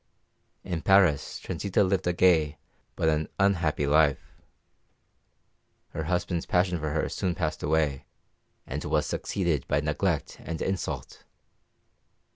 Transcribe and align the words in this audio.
In 0.63 0.81
Paris 0.81 1.39
Transita 1.39 1.87
lived 1.87 2.07
a 2.07 2.13
gay, 2.13 2.57
but 2.95 3.07
an 3.07 3.29
unhappy 3.37 3.85
life. 3.85 4.33
Her 5.89 6.05
husband's 6.05 6.47
passion 6.47 6.79
for 6.79 6.89
her 6.89 7.07
soon 7.07 7.35
passed 7.35 7.61
away, 7.61 8.07
and 8.65 8.83
was 8.83 9.05
succeeded 9.05 9.67
by 9.67 9.79
neglect 9.79 10.37
and 10.43 10.59
insult. 10.59 11.23